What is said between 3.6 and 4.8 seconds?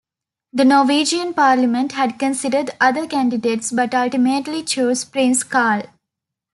but ultimately